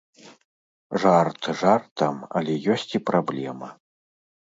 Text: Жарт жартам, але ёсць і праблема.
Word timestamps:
Жарт 1.01 1.49
жартам, 1.59 2.15
але 2.39 2.53
ёсць 2.77 2.87
і 3.01 3.03
праблема. 3.11 3.69